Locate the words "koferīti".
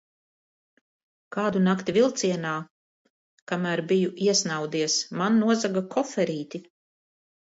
5.95-6.63